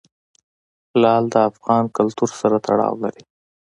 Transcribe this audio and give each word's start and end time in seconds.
لعل 1.01 1.23
د 1.33 1.35
افغان 1.49 1.83
کلتور 1.97 2.29
سره 2.39 2.57
تړاو 2.67 2.95
لري. 3.03 3.23